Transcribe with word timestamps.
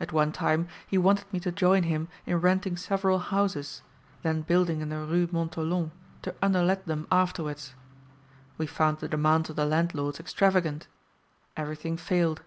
At 0.00 0.12
one 0.12 0.32
time 0.32 0.66
he 0.88 0.98
wanted 0.98 1.32
me 1.32 1.38
to 1.38 1.52
join 1.52 1.84
him 1.84 2.08
in 2.26 2.40
renting 2.40 2.76
several 2.76 3.20
houses, 3.20 3.82
then 4.22 4.42
building 4.42 4.80
in 4.80 4.88
the 4.88 4.98
Rue 5.06 5.28
Montholon, 5.30 5.92
to 6.22 6.32
underlet 6.42 6.84
them 6.86 7.06
afterwards. 7.12 7.76
We 8.58 8.66
found 8.66 8.98
the 8.98 9.06
demands 9.08 9.50
of 9.50 9.54
the 9.54 9.64
landlords 9.64 10.18
extravagant 10.18 10.88
everything 11.56 11.96
failed. 11.96 12.42